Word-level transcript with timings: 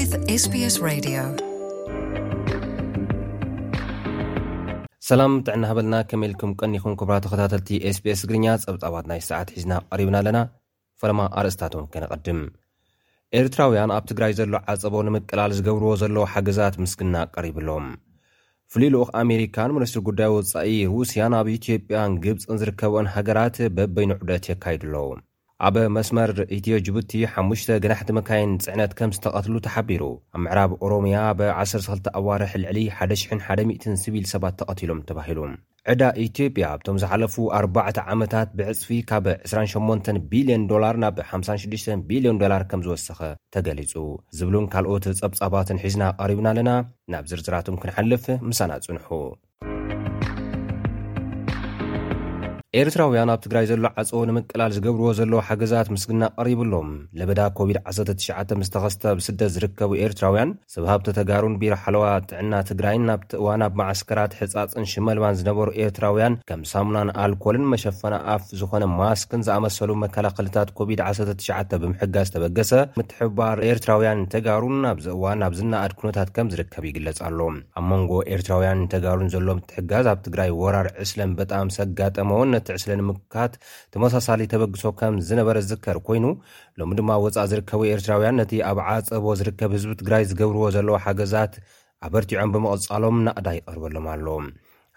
s 0.00 0.44
ሰላም 5.08 5.32
ጥዕና 5.46 5.62
ሃበልና 5.70 5.96
ከመኢልኩም 6.10 6.52
ቀኒኹም 6.62 6.94
ክብራ 7.00 7.14
ተ 7.24 7.30
ኸታተልቲ 7.32 7.70
sbs 7.96 8.20
ትግርኛ 8.24 8.46
ጸብጻባት 8.64 9.06
ናይ 9.10 9.20
ሰዓት 9.28 9.48
ሒዝና 9.56 9.74
ቐሪብና 9.90 10.16
ኣለና 10.22 10.38
ፈለማ 11.00 11.20
ኣርእስታቶም 11.40 11.88
ከነቐድም 11.94 12.40
ኤርትራውያን 13.40 13.94
ኣብ 13.96 14.06
ትግራይ 14.12 14.34
ዘሎ 14.40 14.54
ዓጸቦ 14.74 14.94
ንምቀላል 15.08 15.54
ዚገብርዎ 15.58 15.90
ዘለዉ 16.02 16.24
ሓገዛት 16.34 16.76
ምስግና 16.84 17.14
ቐሪብሎም 17.36 17.88
ፍሉይ 18.74 18.92
ልኡኽ 18.94 19.10
ኣሜሪካን 19.24 19.74
ምንስትሪ 19.78 20.02
ጕዳይ 20.08 20.30
ውጻኢ 20.38 20.72
ሩስያን 20.94 21.36
ኣብ 21.40 21.50
ኢትዮጵያን 21.58 22.18
ግብጽን 22.26 22.60
ዚርከብን 22.62 23.10
ሃገራት 23.16 23.58
በበይኑዕደት 23.78 24.50
የካይዱ 24.52 24.82
ኣለዉ 24.88 25.10
ኣብ 25.66 25.76
መስመር 25.94 26.30
ኢትዮ 26.56 26.76
ጅቡቲ 26.86 27.12
5 27.40 27.68
ግናሕቲ 27.82 28.08
መካይን 28.16 28.52
ፅዕነት 28.64 28.92
ከም 28.98 29.10
ዝተቐትሉ 29.16 29.54
ተሓቢሩ 29.66 30.02
ኣብ 30.36 30.40
ምዕራብ 30.44 30.70
ኦሮምያ 30.86 31.16
ኣብ12 31.32 32.08
ኣዋርሒ 32.20 32.52
ልዕሊ 32.62 32.78
1,1ስቢል 33.06 34.24
ሰባት 34.32 34.54
ተቐትሎም 34.62 35.00
ተባሂሉ 35.10 35.38
ዕዳ 35.92 36.02
ኢትዮጵያ 36.24 36.64
ኣብቶም 36.76 36.98
ዝሓለፉ 37.02 37.36
4ባዕ 37.60 37.88
ዓመታት 38.14 38.48
ብዕፅፊ 38.58 38.88
ካብ 39.10 39.26
28 39.34 40.10
ቢልዮን 40.32 40.64
ዶላር 40.72 40.98
ናብ 41.04 41.18
56 41.30 42.04
ቢልዮን 42.10 42.40
ላር 42.54 42.64
ከም 42.72 42.82
ዝወሰኸ 42.88 43.20
ተገሊጹ 43.56 43.94
ዝብሉን 44.40 44.68
ካልኦት 44.74 45.06
ጸብጻባትንሒዝና 45.22 46.04
ቀሪቡና 46.22 46.48
ኣለና 46.54 46.72
ናብ 47.14 47.24
ዝርዝራትም 47.32 47.80
ክንሓልፍ 47.84 48.26
ምሳና 48.50 48.72
ጽንሑ 48.86 49.06
ኤርትራውያን 52.80 53.30
ኣብ 53.32 53.40
ትግራይ 53.44 53.64
ዘሎ 53.70 53.86
ዓፀ 54.00 54.20
ንምቅላል 54.28 54.70
ዝገብርዎ 54.74 55.08
ዘለዉ 55.16 55.38
ሓገዛት 55.48 55.88
ምስግና 55.94 56.22
ቀሪብሎም 56.36 56.86
ለበዳ 57.20 57.40
ኮቪድ-19 57.58 58.62
ስተኸስተ 58.68 59.02
ብስደት 59.18 59.50
ዝርከቡ 59.54 59.90
ኤርትራውያን 60.04 60.52
ስብሃብቲ 60.74 61.08
ተጋሩን 61.18 61.56
ቢሮ 61.62 61.74
ሓለዋ 61.82 62.04
ጥዕና 62.28 62.52
ትግራይን 62.70 63.04
ናብቲ 63.08 63.32
እዋን 63.40 63.64
ኣብ 63.66 63.74
ማዓስከራት 63.80 64.36
ሕጻፅን 64.38 64.86
ሽመልባን 64.92 65.36
ዝነበሩ 65.40 65.68
ኤርትራውያን 65.82 66.38
ከም 66.50 66.62
ሳሙናን 66.72 67.10
ኣልኮልን 67.24 67.66
መሸፈና 67.72 68.14
ኣፍ 68.34 68.46
ዝኾነ 68.60 68.82
ማስክን 69.02 69.44
ዝኣመሰሉ 69.48 69.90
መከላከልታት 70.04 70.72
ኮቪድ-19 70.78 71.76
ብምሕጋዝ 71.82 72.30
ተበገሰ 72.36 72.72
ምትሕባር 73.00 73.56
ኤርትራውያን 73.70 74.24
ተጋሩን 74.36 74.80
ኣብዚ 74.92 75.06
እዋን 75.16 75.44
ኣብዝናኣድኩኖታት 75.50 76.32
ከም 76.38 76.50
ዝርከብ 76.54 76.86
ይግለጽ 76.92 77.20
ኣሎ 77.28 77.38
ኣብ 77.82 77.86
መንጎ 77.92 78.10
ኤርትራውያን 78.38 78.88
ተጋሩን 78.96 79.30
ዘሎ 79.36 79.46
ምትሕጋዝ 79.62 80.08
ኣብ 80.14 80.18
ትግራይ 80.28 80.50
ወራር 80.64 80.90
ዕስለን 81.06 81.30
በጣም 81.42 81.74
ሰጋጠመዎ 81.78 82.42
ትዕስለ 82.68 82.90
ንምግካት 83.00 83.52
ተመሳሳሊ 83.94 84.40
ተበግሶ 84.52 84.82
ከም 85.00 85.14
ዝነበረ 85.28 85.56
ዝዝከር 85.66 85.98
ኮይኑ 86.06 86.24
ሎሚ 86.80 86.90
ድማ 86.98 87.10
ወፃእ 87.24 87.48
ዝርከቡ 87.52 87.80
ኤርትራውያን 87.92 88.38
ነቲ 88.40 88.52
ኣብ 88.70 88.78
ዓፀቦ 88.94 89.24
ዝርከብ 89.40 89.70
ህዝቢ 89.76 89.92
ትግራይ 90.02 90.24
ዝገብርዎ 90.30 90.64
ዘለዉ 90.76 90.94
ሓገዛት 91.06 91.54
ኣበርቲዖም 92.06 92.52
ብምቕጻሎም 92.54 93.18
ናቅዳ 93.26 93.48
ይቐርበሎም 93.58 94.06
ኣለዎ 94.14 94.36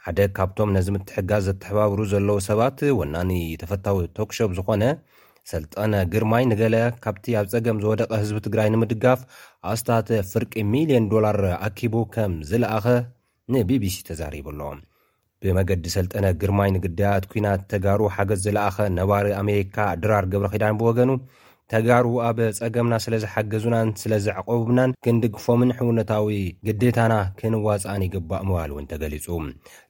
ሓደ 0.06 0.20
ካብቶም 0.38 0.70
ነዚ 0.76 0.88
ምትሕጋዝ 0.96 1.44
ዘተሓባብሩ 1.50 2.00
ዘለው 2.14 2.38
ሰባት 2.50 2.80
ወና 3.00 3.16
ተፈታዊ 3.62 4.00
ቶክሹብ 4.20 4.50
ዝኾነ 4.58 4.84
ሰልጠነ 5.52 5.94
ግርማይ 6.14 6.44
ንገለ 6.52 6.76
ካብቲ 7.04 7.26
ኣብ 7.40 7.48
ፀገም 7.54 7.80
ዝወደቐ 7.84 8.12
ህዝቢ 8.22 8.38
ትግራይ 8.48 8.70
ንምድጋፍ 8.74 9.20
ኣስታተ 9.72 10.10
ፍርቂ 10.32 10.54
ሚልዮን 10.74 11.08
ዶላር 11.12 11.38
ኣኪቡ 11.68 11.96
ከም 12.16 12.34
ዝለኣኸ 12.52 12.86
ንቢቢሲ 13.54 13.98
ተዛሪቡኣሎ 14.08 14.62
ብመገዲ 15.46 15.86
ሰልጠነ 15.96 16.26
ግርማይ 16.42 16.70
ንግድያት 16.76 17.24
ኩናት 17.32 17.62
ተጋሩ 17.72 18.02
ሓገዝ 18.16 18.40
ዝለኣኸ 18.46 18.78
ነባሪ 19.00 19.28
ኣሜሪካ 19.42 19.76
ድራር 20.04 20.26
ገብርኺዳን 20.32 20.78
ብወገኑ 20.82 21.12
ተጋሩ 21.74 22.08
ኣብ 22.28 22.40
ፀገምና 22.60 22.96
ስለዝሓገዙናን 23.06 23.88
ስለዝዕቆቡናን 24.02 24.92
ክንድግፎምን 25.06 25.70
ሕውነታዊ 25.80 26.28
ግዴታና 26.68 27.14
ክንዋፅኣን 27.40 28.04
ይግባእ 28.08 28.44
ምባል 28.50 28.72
እውን 28.74 28.88
ተገሊጹ 28.92 29.26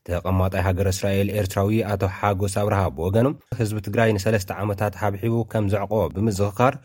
ተቐማጣይ 0.09 0.61
ሃገር 0.65 0.87
እስራኤል 0.93 1.27
ኤርትራዊ 1.39 1.69
ኣቶ 1.91 2.01
ሓጎስ 2.17 2.55
ኣብርሃ 2.61 2.79
ወገኑ 3.05 3.27
ህዝቢ 3.59 3.77
ትግራይ 3.87 4.09
ንሰለስተ 4.15 4.49
ዓመታት 4.63 4.97
ሓብሒቡ 5.01 5.35
ከም 5.51 5.65
ዘዕቆ 5.73 5.93
ብምዝኽካር 6.15 6.75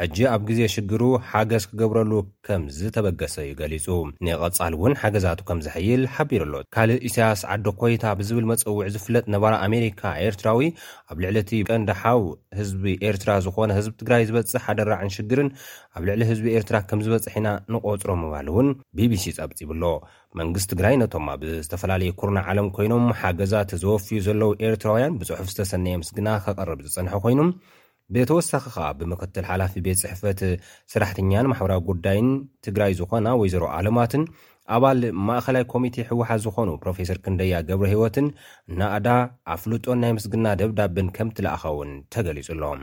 ሕጂ 0.00 0.18
ኣብ 0.34 0.42
ግዜ 0.48 0.60
ሽግሩ 0.74 1.02
ሓገዝ 1.30 1.64
ክገብረሉ 1.70 2.12
ከም 2.46 2.62
ዝተበገሰ 2.76 3.34
እዩ 3.44 3.50
ገሊፁ 3.58 3.86
ንቐጻል 4.26 4.74
እውን 4.76 4.92
ሓገዛቱ 5.00 5.40
ከም 5.48 5.58
ዝሕይል 5.66 6.02
ሓቢሩ 6.14 6.42
ኣሎ 6.46 6.54
ካልእ 6.76 7.00
እስያስ 7.08 7.40
ዓደ 7.54 7.66
ኮይታ 7.80 8.04
ብዝብል 8.20 8.46
መፀውዒ 8.50 8.86
ዝፍለጥ 8.94 9.24
ነባራ 9.34 9.52
ኣሜሪካ 9.66 10.00
ኤርትራዊ 10.28 10.62
ኣብ 11.12 11.18
ልዕሊ 11.24 11.36
እቲ 11.44 11.52
ቀንዳሓው 11.74 12.22
ህዝቢ 12.60 12.86
ኤርትራ 13.10 13.30
ዝኾነ 13.48 13.70
ህዝቢ 13.80 13.92
ትግራይ 14.04 14.24
ዝበፅሕ 14.30 14.64
ኣደራዕን 14.74 15.12
ሽግርን 15.18 15.50
ኣብ 15.96 16.02
ልዕሊ 16.10 16.22
ህዝቢ 16.30 16.46
ኤርትራ 16.60 16.76
ከም 16.92 17.02
ዝበፅሕ 17.08 17.36
ኢና 17.42 17.48
ንቆፅሮ 17.74 18.10
ምባል 18.22 18.48
እውን 18.54 18.70
ቢቢሲ 18.98 19.26
ፀብፂብኣሎ 19.40 19.84
መንግስ 20.38 20.64
ትግራይ 20.72 20.96
ነቶ 21.02 21.14
ብዝተፈላለየ 21.42 22.10
ኩርና 22.18 22.38
ዓለም 22.50 22.66
ኮይኖም 22.76 23.04
ሓገዛት 23.20 23.70
ዘወፍዩ 23.82 24.18
ዘለዉ 24.26 24.50
ኤርትራውያን 24.66 25.16
ብጽሑፍ 25.20 25.48
ዝተሰነየ 25.52 25.98
ምስግና 26.02 26.28
ኬቐርብ 26.44 26.80
ዝጸንሐ 26.86 27.12
ዀይኑ 27.24 27.40
ብተወሳኺ 28.14 28.64
ኸኣ 28.74 28.86
ብምኽትል 29.00 29.44
ሓላፊ 29.50 29.72
ቤት 29.86 29.98
ጽሕፈት 30.02 30.40
ስራሕትኛን 30.92 31.48
ማሕበራዊ 31.52 31.80
ጕዳይን 31.90 32.28
ትግራይ 32.66 32.92
ዝዀና 33.00 33.28
ወይዘሮ 33.40 33.64
ዓለማትን 33.78 34.24
ኣባል 34.76 35.00
ማእኸላይ 35.28 35.64
ኮሚቴ 35.72 35.96
ህወሓት 36.10 36.42
ዝዀኑ 36.46 36.68
ፕሮፌሰር 36.82 37.18
ክንደያ 37.24 37.60
ገብረ 37.68 37.86
ህይወትን 37.94 38.26
ናእዳ 38.80 39.06
ኣፍሉጦን 39.54 40.00
ናይ 40.04 40.12
ምስግና 40.18 40.46
ደብዳብን 40.60 41.08
ከምት 41.16 41.38
ለኣኸ 41.46 41.64
እውን 41.74 41.92
ተገሊጹ 42.14 42.48
ኣሎም 42.56 42.82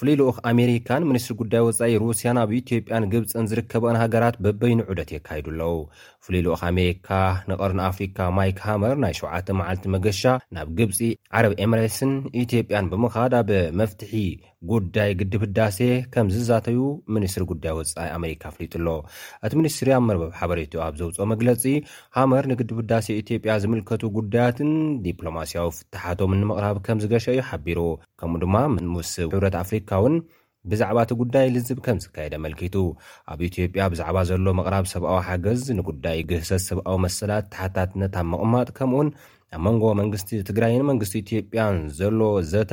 ፍሉይ 0.00 0.14
ልኡኽ 0.18 0.36
ኣሜሪካን 0.50 1.02
ሚኒስትሪ 1.08 1.34
ጕዳይ 1.40 1.62
ወጻኢ 1.68 1.96
ሩስያን 2.02 2.38
ኣብ 2.42 2.50
ኢትዮጵያን 2.58 3.06
ግብፅን 3.12 3.48
ዚርከበን 3.50 3.98
ሃገራት 4.02 4.36
በበይኑ 4.44 4.78
ዑደት 4.90 5.10
የካሂዱ 5.14 5.46
ኣለዉ 5.54 5.74
ፍሉሉኦ 6.26 6.54
ኣሜሪካ 6.68 7.08
ንቐርን 7.50 7.80
ኣፍሪካ 7.90 8.16
ማይክ 8.36 8.58
ሃመር 8.64 8.94
ናይ 9.04 9.12
7ዓ 9.18 9.36
መዓልቲ 9.60 9.84
መገሻ 9.94 10.20
ናብ 10.54 10.68
ግብፂ 10.78 10.98
ዓረብ 11.36 11.52
ኤምሬትስን 11.64 12.12
ኢትዮጵያን 12.40 12.90
ብምኻድ 12.92 13.32
ኣብ 13.40 13.50
መፍትሒ 13.80 14.12
ጉዳይ 14.72 15.10
ግድብዳሴ 15.20 15.78
ከም 16.14 16.26
ዝዛተዩ 16.34 16.78
ሚኒስትሪ 17.16 17.42
ጉዳይ 17.52 17.72
ወፃኢ 17.78 18.08
ኣሜሪካ 18.18 18.42
ፍሊጡ 18.56 18.72
ኣሎ 18.80 18.88
እቲ 19.46 19.52
ሚኒስትሪ 19.60 19.88
ኣብ 19.98 20.02
መርበብ 20.08 20.32
ሓበሬት 20.40 20.74
ኣብ 20.86 20.94
ዘውፅኦ 21.00 21.26
መግለጺ 21.32 21.62
ሃመር 22.16 22.44
ንግድብዳሴ 22.52 23.06
ኢትዮጵያ 23.22 23.54
ዝምልከቱ 23.62 24.02
ጉዳያትን 24.18 24.72
ዲፕሎማስያዊ 25.06 25.68
ፍትሓቶም 25.78 26.34
ንምቕራብ 26.42 26.76
ከም 26.88 27.00
ዝገሸ 27.04 27.26
እዩ 27.36 27.44
ሓቢሩ 27.50 27.80
ከምኡ 28.22 28.40
ድማ 28.46 28.54
ምስ 28.96 29.12
ሕብረት 29.24 29.56
ኣፍሪካ 29.64 29.90
እውን 30.00 30.16
ብዛዕባ 30.70 30.98
እቲ 31.04 31.12
ጉዳይ 31.20 31.46
ልዝብ 31.54 31.78
ከም 31.86 31.98
ዝካየድ 32.04 32.34
መልኪቱ 32.44 32.76
ኣብ 33.32 33.40
ኢትዮጵያ 33.48 33.82
ብዛዕባ 33.92 34.16
ዘሎ 34.30 34.46
መቕራብ 34.58 34.86
ሰብኣዊ 34.92 35.18
ሓገዝ 35.28 35.62
ንጉዳይ 35.78 36.18
ግህሰት 36.30 36.62
ሰብኣዊ 36.70 36.96
መሰላት 37.04 37.44
ተሓታትነት 37.52 38.14
ኣብ 38.22 38.26
መቕማጥ 38.32 38.68
ከምኡውን 38.78 39.08
ኣብ 39.56 39.62
መንጎ 39.66 39.84
መንግስቲ 40.00 40.30
ትግራይን 40.48 40.84
መንግስቲ 40.90 41.14
ኢትዮጵያን 41.24 41.78
ዘሎ 42.00 42.18
ዘተ 42.52 42.72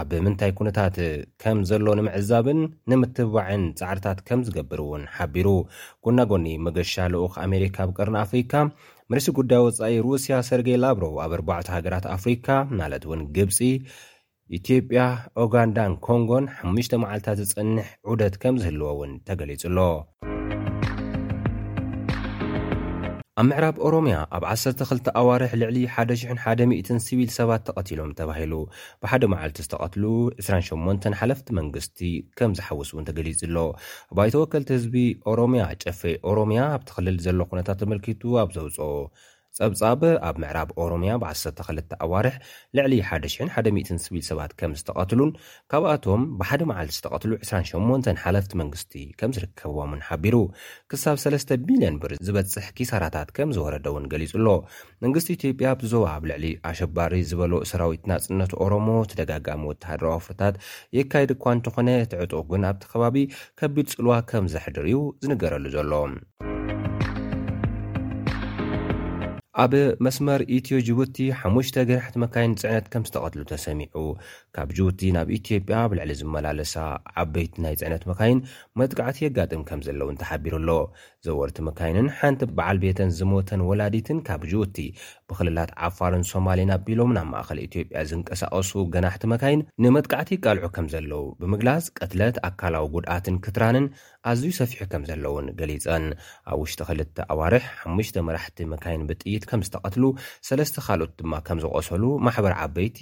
ኣብ 0.00 0.10
ምንታይ 0.24 0.52
ኩነታት 0.60 0.96
ከም 1.44 1.58
ዘሎ 1.72 1.86
ንምዕዛብን 2.00 2.60
ንምትበባዕን 2.92 3.64
ፃዕርታት 3.80 4.20
ከም 4.30 4.40
ዝገብር 4.48 4.82
እውን 4.86 5.02
ሓቢሩ 5.16 5.48
ጎናጎኒ 6.06 6.46
መገሻ 6.68 6.94
ልኡክ 7.14 7.34
ኣሜሪካ 7.48 7.76
ብ 7.90 7.98
ቅርን 7.98 8.18
ኣፍሪካ 8.24 8.52
መርሲ 9.12 9.28
ጉዳይ 9.38 9.60
ወፃኢ 9.66 9.94
ሩስያ 10.08 10.34
ሰርጌይ 10.50 10.76
ላብሮቭ 10.84 11.14
ኣብ 11.24 11.32
ኣርባዕተ 11.38 11.66
ሃገራት 11.76 12.04
ኣፍሪካ 12.16 12.46
ማለት 12.82 13.02
ውን 13.10 13.22
ግብፂ 13.38 13.58
ኢትዮጵያ 14.56 15.02
ኦጋንዳን 15.42 15.92
ኮንጎን 16.06 16.46
ሓ 16.56 16.72
መዓልታት 17.02 17.36
ዝጸንሕ 17.48 17.86
ዑደት 18.12 18.34
ከም 18.42 18.56
ዝህልዎ 18.62 18.88
ውን 18.98 19.12
ተገሊጹ 19.28 19.62
ኣሎ 19.70 19.78
ኣብ 23.40 23.46
ምዕራብ 23.50 23.76
ኦሮምያ 23.86 24.16
ኣብ 24.36 24.44
12 24.50 25.10
ኣዋርሕ 25.20 25.52
ልዕሊ 25.60 25.78
10100 25.94 27.00
ሲቪል 27.06 27.30
ሰባት 27.38 27.62
ተቐቲሎም 27.68 28.10
ተባሂሉ 28.18 28.52
ብሓደ 29.04 29.22
መዓልቲ 29.32 29.58
ዝተቐትሉ 29.66 30.04
28 30.44 31.08
ሓለፍቲ 31.20 31.48
መንግስቲ 31.60 32.00
ከም 32.40 32.52
ዝሓውስ 32.58 32.90
እውን 32.94 33.06
ተገሊጹ 33.08 33.40
ኣሎ 33.48 33.56
ባይተ 34.18 34.36
ወከልቲ 34.42 34.70
ህዝቢ 34.78 34.94
ኦሮምያ 35.32 35.64
ጨፌ 35.84 36.02
ኦሮምያ 36.32 36.60
ኣብ 36.74 36.84
ትኽልል 36.90 37.18
ዘሎ 37.26 37.40
ኩነታት 37.52 37.82
እምልኪቱ 37.86 38.22
ኣብ 38.42 38.52
ዘውፅ 38.58 38.78
ጸብጻብ 39.58 40.00
ኣብ 40.28 40.36
ምዕራብ 40.42 40.68
ኦሮምያ 40.82 41.12
ብ1ሰ2ል 41.22 41.78
ኣዋርሕ 42.04 42.34
ልዕሊ 42.76 42.92
1,0010ስቢል 43.16 44.22
ሰባት 44.30 44.52
ከም 44.60 44.72
ዝተቐትሉን 44.78 45.30
ካብኣቶም 45.72 46.22
ብሓደ 46.40 46.60
መዓል 46.70 46.88
ዝተቐትሉ 46.96 47.32
28 47.44 48.08
ሓለፍቲ 48.22 48.52
መንግስቲ 48.62 48.92
ከም 49.20 49.30
ዝርከብዎምን 49.36 50.00
ሓቢሩ 50.08 50.34
ክሳብ 50.92 51.16
3 51.24 51.54
ቢልዮን 51.68 51.98
ብር 52.04 52.14
ዝበፅሕ 52.28 52.66
ኪሳራታት 52.78 53.28
ከም 53.36 53.52
ዝወረደ 53.58 53.86
እውን 53.92 54.08
ገሊጹ 54.14 54.32
ኣሎ 54.40 54.48
መንግስቲ 55.06 55.28
ኢትዮጵያ 55.38 55.70
ብዞባ 55.82 56.04
ኣብ 56.16 56.26
ልዕሊ 56.30 56.46
ኣሸባሪ 56.70 57.14
ዝበሎ 57.32 57.52
ሰራዊት 57.72 58.04
ናፅነት 58.12 58.52
ኦሮሞ 58.66 58.88
ተደጋጋሚ 59.12 59.62
ወተሃደራዊ 59.70 60.20
ፍርታት 60.26 60.56
የካየድ 60.98 61.32
እኳ 61.36 61.44
እንተኾነ 61.58 61.88
ትዕጡ 62.14 62.34
ግን 62.52 62.66
ኣብቲ 62.72 62.84
ከባቢ 62.94 63.16
ከቢድ 63.62 63.88
ጽልዋ 63.94 64.16
ከም 64.32 64.48
ዘሕድር 64.56 64.86
እዩ 64.90 64.98
ዝንገረሉ 65.26 65.64
ዘለዎም 65.76 66.14
ኣብ 69.62 69.72
መስመር 70.04 70.40
ኢትዮ 70.56 70.76
ጅቡቲ 70.86 71.16
ሓሙሽተ 71.40 71.76
ገናሕቲ 71.88 72.16
መካይን 72.22 72.54
ጽዕነት 72.62 72.86
ከም 72.92 73.02
ዝተቐትሉ 73.08 73.42
ተሰሚዑ 73.50 73.96
ካብ 74.56 74.68
ጅቡቲ 74.76 75.00
ናብ 75.16 75.28
ኢትዮጵያ 75.36 75.76
ብልዕሊ 75.90 76.12
ዝመላለሳ 76.20 76.74
ዓበይቲ 77.22 77.54
ናይ 77.64 77.74
ጽዕነት 77.80 78.02
መካይን 78.10 78.38
መጥቃዕቲ 78.80 79.18
የጋጥም 79.24 79.62
ከም 79.68 79.80
ዘለውን 79.88 80.18
ተሓቢሩ 80.22 80.54
ኣሎ 80.62 80.70
ዘወርቲ 81.26 81.58
መካይንን 81.68 82.08
ሓንቲ 82.20 82.42
በዓል 82.56 82.80
ቤተን 82.84 83.12
ዝሞተን 83.18 83.60
ወላዲትን 83.70 84.18
ካብ 84.28 84.42
ጅቡቲ 84.52 84.78
ብክልላት 85.30 85.70
ዓፋርን 85.88 86.24
ሶማልን 86.32 86.72
ኣቢሎምን 86.78 87.20
ኣብ 87.22 87.28
ማእኸል 87.34 87.60
ኢትዮጵያ 87.66 88.02
ዝንቀሳቐሱ 88.10 88.72
ገናሕቲ 88.96 89.24
መካይን 89.34 89.62
ንመጥቃዕቲ 89.86 90.32
ቃልዑ 90.46 90.66
ከም 90.78 90.88
ዘለዉ 90.94 91.22
ብምግላጽ 91.42 91.86
ቅትለት 92.00 92.36
ኣካላዊ 92.50 92.86
ጉድኣትን 92.96 93.38
ክትራንን 93.46 93.86
ኣዝዩ 94.32 94.52
ሰፊሑ 94.60 94.82
ከም 94.92 95.02
ዘለውን 95.12 95.46
ገሊጸን 95.60 96.04
ኣብ 96.50 96.58
ውሽጢ 96.64 96.82
ክልተ 96.90 97.16
ኣዋርሕ 97.36 97.64
ሓሙሽተ 97.80 98.14
መራሕቲ 98.28 98.58
መካይን 98.74 99.02
ብጥይት 99.08 99.40
ከም 99.50 99.60
ዝተቀትሉ 99.66 100.04
ሰለስተ 100.48 100.76
ካልኦት 100.86 101.12
ድማ 101.20 101.32
ከም 101.46 101.58
ዝቆሰሉ 101.64 102.04
ማሕበር 102.26 102.54
ዓበይቲ 102.62 102.98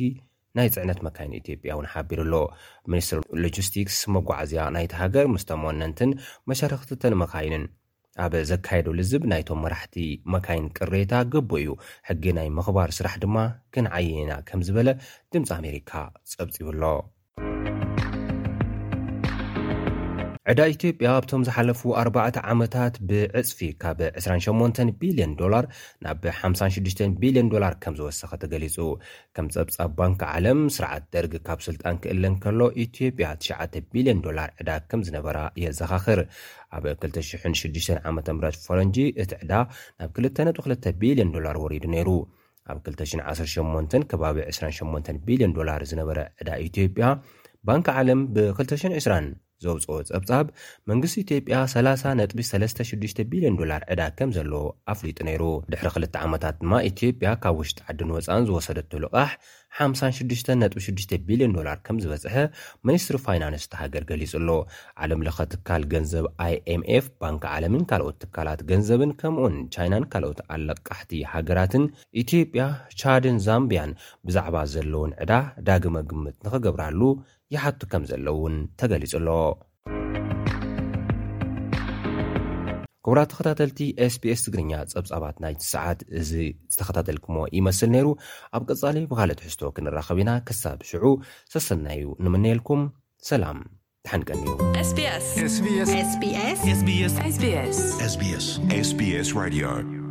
ናይ 0.59 0.69
ፅዕነት 0.75 0.99
መካይን 1.06 1.35
ኢትዮጵያ 1.43 1.71
እውን 1.77 1.87
ሓቢሩ 1.93 2.21
ኣሎ 2.25 2.35
ሚኒስትር 2.93 3.19
ሎጅስቲክስ 3.44 3.99
መጓዓዝያ 4.17 4.62
ናይቲ 4.77 4.93
ሃገር 5.03 5.27
ምስቶም 5.35 5.62
ወነንትን 5.69 6.11
መሸርክትተን 6.50 7.17
መካይንን 7.23 7.65
ኣበ 8.25 8.35
ዘካየደ 8.50 8.89
ልዝብ 8.99 9.23
ናይቶም 9.33 9.62
መራሕቲ 9.65 9.97
መካይን 10.35 10.67
ቅሬታ 10.79 11.12
ግብ 11.35 11.53
እዩ 11.61 11.71
ሕጊ 12.09 12.25
ናይ 12.39 12.49
ምክባር 12.59 12.91
ስራሕ 12.99 13.15
ድማ 13.25 13.38
ክንዓየንና 13.77 14.33
ከም 14.50 14.62
ዝበለ 14.69 14.88
ድምፂ 15.35 15.49
ኣሜሪካ 15.61 15.91
ፀብፂቡሎ 16.35 16.83
ዕዳ 20.50 20.61
ኢትዮጵያ 20.75 21.09
ኣብቶም 21.17 21.43
ዝሓለፉ 21.47 21.81
4ርባዕ 21.99 22.37
ዓመታት 22.53 22.94
ብዕፅፊ 23.09 23.59
ካብ 23.83 23.99
28 24.21 24.79
ቢልዮን 25.00 25.33
ዶላር 25.41 25.65
ናብ 26.05 26.25
56 26.39 27.03
ቢልዮን 27.21 27.49
ዶላር 27.53 27.75
ከም 27.83 27.94
ዝወሰኸ 27.99 28.31
ትገሊጹ 28.43 28.77
ከም 29.39 29.47
ጸብጻብ 29.56 29.91
ባንኪ 29.99 30.23
ዓለም 30.39 30.61
ስርዓት 30.77 31.05
ደርግ 31.17 31.35
ካብ 31.49 31.61
ስልጣን 31.69 32.00
ክእልን 32.06 32.35
ከሎ 32.44 32.61
ኢትዮጵያ 32.85 33.29
9 33.49 33.83
ቢልዮን 33.93 34.23
ዶላር 34.27 34.50
ዕዳ 34.65 34.71
ከም 34.93 35.05
ዝነበራ 35.09 35.39
እየ 35.61 35.69
ዘኻኽር 35.81 36.23
ኣብ 36.79 36.87
26ዓ 36.95 38.15
ም 38.17 38.50
ፈረንጂ 38.67 38.99
እቲ 39.25 39.31
ዕዳ 39.47 39.53
ናብ 40.03 40.11
22 40.25 40.91
ቢልዮን 41.05 41.33
ዶላር 41.38 41.59
ወሪዱ 41.67 41.87
ነይሩ 41.95 42.11
ኣብ 42.73 42.81
218 42.91 44.09
ከባቢ 44.12 44.38
28 44.50 45.17
ቢልዮን 45.29 45.55
ዶላር 45.61 45.85
ዝነበረ 45.93 46.19
ዕዳ 46.43 46.50
ኢትዮጵያ 46.69 47.06
ባንኪ 47.71 47.87
ዓለም 48.03 48.23
ብ220 48.35 49.25
ዘውፅኦ 49.64 49.97
ጸብጻብ 50.11 50.47
መንግስቲ 50.91 51.14
ኢትዮጵያ 51.25 51.56
30 51.75 52.14
ነጥቢ 52.20 52.38
3ስ6ዱሽ 52.53 53.12
ቢልዮን 53.32 53.59
ዶላር 53.61 53.82
ዕዳ 53.94 54.03
ከም 54.19 54.31
ዘለዎ 54.38 54.64
ኣፍሊጡ 54.94 55.19
ነይሩ 55.31 55.43
ድሕሪ 55.73 55.88
ክልተ 55.97 56.14
ዓመታት 56.26 56.56
ድማ 56.62 56.73
ኢትዮጵያ 56.91 57.32
ካብ 57.44 57.56
ውሽጢ 57.62 57.79
ዓድን 57.91 58.12
ወፃእን 58.17 58.49
ዝወሰደቱ 58.50 58.91
ልቓሕ 59.06 59.31
56.6 59.81 61.13
ቢልዮን 61.29 61.55
ዶላር 61.59 61.77
ከም 61.87 61.97
ዝበጽሐ 62.05 62.35
ሚኒስትሪ 62.89 63.17
ፋይናንስ 63.27 63.65
ተሃገር 63.73 64.05
ገሊጹ 64.11 64.33
ኣሎ 64.41 64.51
ዓለምለኸ 65.05 65.39
ትካል 65.53 65.83
ገንዘብ 65.93 66.27
ኣይ 66.47 66.55
ኤም 66.75 66.83
ኤፍ 66.97 67.07
ባንኪ 67.23 67.43
ዓለምን 67.55 67.85
ካልኦት 67.93 68.19
ትካላት 68.25 68.63
ገንዘብን 68.71 69.13
ከምኡን 69.23 69.57
ቻይናን 69.77 70.07
ካልኦት 70.15 70.41
ኣለቃሕቲ 70.57 71.13
ሃገራትን 71.33 71.87
ኢትዮጵያ 72.25 72.65
ቻድን 73.03 73.39
ዛምብያን 73.49 73.97
ብዛዕባ 74.29 74.57
ዘለውን 74.77 75.15
ዕዳ 75.25 75.33
ዳግመ 75.69 75.97
ግምት 76.13 76.37
ንኽገብራሉ 76.47 77.01
ይሓቱ 77.57 77.81
ከም 77.93 78.05
ዘለ 78.13 78.27
እውን 78.37 78.57
ተገሊጹ 78.81 79.13
ኣሎ 79.21 79.29
ክብራት 83.06 83.28
ተኸታተልቲ 83.32 83.81
ስቢስ 84.14 84.40
ትግርኛ 84.46 84.72
ጸብጻባት 84.93 85.37
ናይቲ 85.44 85.62
ሰዓት 85.75 86.00
እዚ 86.20 86.31
ዝተኸታተልኩዎ 86.75 87.37
ይመስል 87.58 87.90
ነይሩ 87.94 88.06
ኣብ 88.56 88.62
ቀጻሊ 88.70 88.96
ብካለኦት 89.12 89.40
ሕዝቶ 89.46 89.62
ክንራኸብ 89.76 90.19
ኢና 90.25 90.31
ክሳብ 90.49 90.78
ሽዑ 90.90 91.04
ሰሰናዩ 91.54 92.02
ንምን 92.26 92.46
ኤልኩም 92.52 92.82
ሰላም 93.31 93.58
ተሓንቀንዩስስ 94.06 95.32
sስ 98.87 99.28
ራ 100.00 100.01